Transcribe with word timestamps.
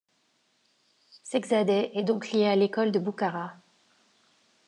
Seikhzadeh 1.21 1.91
est 1.93 2.01
donc 2.03 2.31
lié 2.31 2.47
à 2.47 2.55
l'école 2.55 2.91
de 2.91 2.97
Boukhara. 2.97 3.53